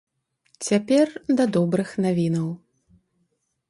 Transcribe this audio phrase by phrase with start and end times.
[0.67, 1.07] Цяпер
[1.41, 2.53] да добрых навінаў.